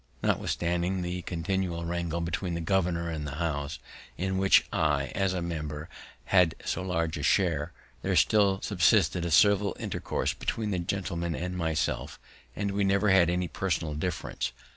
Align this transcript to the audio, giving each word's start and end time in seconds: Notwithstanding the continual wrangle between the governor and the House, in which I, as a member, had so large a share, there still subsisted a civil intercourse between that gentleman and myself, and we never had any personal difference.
Notwithstanding 0.23 1.03
the 1.03 1.21
continual 1.21 1.85
wrangle 1.85 2.21
between 2.21 2.55
the 2.55 2.59
governor 2.59 3.11
and 3.11 3.27
the 3.27 3.35
House, 3.35 3.77
in 4.17 4.39
which 4.39 4.65
I, 4.73 5.11
as 5.13 5.31
a 5.31 5.43
member, 5.43 5.89
had 6.25 6.55
so 6.65 6.81
large 6.81 7.17
a 7.17 7.21
share, 7.21 7.71
there 8.01 8.15
still 8.15 8.61
subsisted 8.63 9.25
a 9.25 9.29
civil 9.29 9.77
intercourse 9.79 10.33
between 10.33 10.71
that 10.71 10.87
gentleman 10.87 11.35
and 11.35 11.55
myself, 11.55 12.19
and 12.55 12.71
we 12.71 12.83
never 12.83 13.11
had 13.11 13.29
any 13.29 13.47
personal 13.47 13.93
difference. 13.93 14.51